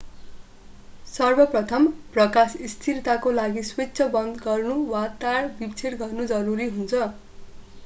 [1.07, 7.07] सर्वप्रथम प्रकाश स्थिरताको लागि स्विच बन्द गर्नु वा तार विच्छेद गर्नु जरुरी हुन्छ